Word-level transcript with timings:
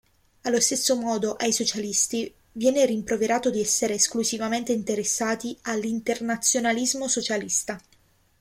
Allo 0.41 0.59
stesso 0.59 0.95
modo 0.95 1.35
ai 1.35 1.53
socialisti 1.53 2.33
viene 2.53 2.85
rimproverato 2.87 3.51
di 3.51 3.61
essere 3.61 3.93
esclusivamente 3.93 4.71
interessati 4.73 5.55
all'internazionalismo 5.61 7.07
socialista. 7.07 7.79